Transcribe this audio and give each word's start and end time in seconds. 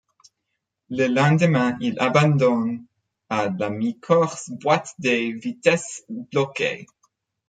Le 0.89 1.05
lendemain, 1.05 1.77
il 1.79 1.99
abandonne 1.99 2.87
à 3.29 3.49
la 3.49 3.69
mi-course, 3.69 4.49
boîte 4.49 4.95
de 4.97 5.37
vitesses 5.39 6.01
bloquée. 6.09 6.87